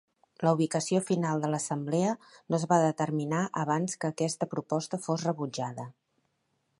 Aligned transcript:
La 0.45 0.51
ubicació 0.53 1.01
final 1.09 1.43
de 1.43 1.51
l'assemblea 1.55 2.15
no 2.53 2.57
es 2.59 2.65
va 2.73 2.81
determinar 2.85 3.43
abans 3.65 3.99
que 4.05 4.11
aquesta 4.15 4.51
proposta 4.55 5.03
fos 5.07 5.27
rebutjada. 5.31 5.87